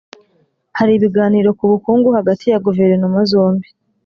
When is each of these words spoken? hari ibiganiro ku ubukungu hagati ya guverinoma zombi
hari 0.77 0.91
ibiganiro 0.95 1.49
ku 1.57 1.61
ubukungu 1.67 2.07
hagati 2.17 2.45
ya 2.51 2.61
guverinoma 2.65 3.19
zombi 3.31 3.67